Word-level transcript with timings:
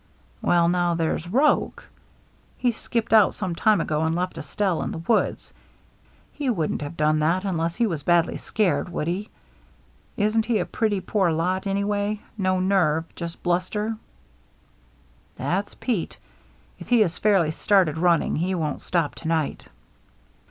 "Well, 0.41 0.67
now, 0.67 0.95
there's 0.95 1.27
Roche. 1.27 1.83
He 2.57 2.71
skipped 2.71 3.13
out 3.13 3.35
some 3.35 3.53
time 3.53 3.79
ago 3.79 4.01
and 4.01 4.15
left 4.15 4.35
Estelle 4.39 4.81
in 4.81 4.91
the 4.91 4.97
woods. 4.97 5.53
He 6.33 6.49
wouldn't 6.49 6.81
have 6.81 6.97
done 6.97 7.19
that 7.19 7.45
unless 7.45 7.75
he 7.75 7.85
was 7.85 8.01
badly 8.01 8.37
scared, 8.37 8.89
would 8.89 9.05
he? 9.07 9.29
Isn't 10.17 10.47
he 10.47 10.57
a 10.57 10.65
pretty 10.65 11.01
poor 11.01 11.31
lot, 11.31 11.67
anyway— 11.67 12.19
no 12.35 12.59
nerve, 12.59 13.13
just 13.13 13.43
bluster?" 13.43 13.95
342 15.37 15.37
THE 15.37 15.43
MERRY 15.43 15.47
ANNE" 15.47 15.55
That's 15.61 15.75
Pete. 15.75 16.17
If 16.79 16.89
he 16.89 17.03
is 17.03 17.19
fairly 17.19 17.51
started 17.51 17.99
run 17.99 18.21
ning, 18.21 18.37
he 18.37 18.55
won't 18.55 18.81
stop 18.81 19.13
to 19.13 19.27
night." 19.27 19.67